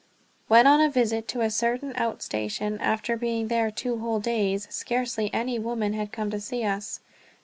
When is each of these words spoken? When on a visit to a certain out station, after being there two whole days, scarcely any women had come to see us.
When 0.47 0.65
on 0.65 0.81
a 0.81 0.89
visit 0.89 1.27
to 1.27 1.41
a 1.41 1.51
certain 1.51 1.93
out 1.95 2.23
station, 2.23 2.79
after 2.81 3.15
being 3.15 3.49
there 3.49 3.69
two 3.69 3.99
whole 3.99 4.19
days, 4.19 4.67
scarcely 4.71 5.31
any 5.31 5.59
women 5.59 5.93
had 5.93 6.11
come 6.11 6.31
to 6.31 6.41
see 6.41 6.63
us. 6.63 7.01